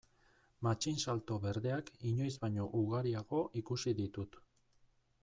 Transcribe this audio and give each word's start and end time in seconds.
Matxinsalto 0.67 1.35
berdeak 1.43 1.91
inoiz 2.13 2.31
baino 2.45 2.65
ugariago 2.81 3.43
ikusi 3.63 3.95
ditut. 4.01 4.41